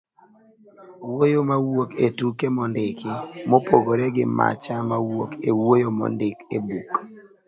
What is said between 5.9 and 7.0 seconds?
mondik e buk